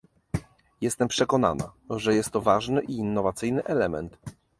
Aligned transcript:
Jestem 0.81 1.07
przekonana, 1.07 1.71
że 1.89 2.15
jest 2.15 2.29
to 2.31 2.41
ważny 2.41 2.81
i 2.81 2.97
innowacyjny 2.97 3.63
element 3.65 4.17